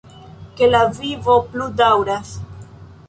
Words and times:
Ke 0.61 0.69
la 0.69 0.79
vivo 1.01 1.35
plu 1.53 1.67
daŭras! 1.83 2.33